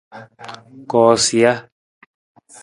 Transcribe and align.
Koosija. 0.91 1.53